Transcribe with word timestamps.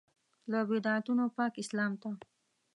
له 0.51 0.59
بدعتونو 0.69 1.23
پاک 1.37 1.53
اسلام 1.63 1.93
ته. 2.01 2.09